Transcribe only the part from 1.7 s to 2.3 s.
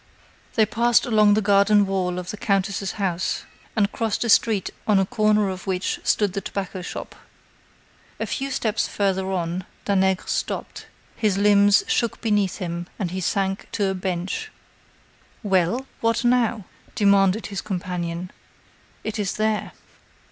wall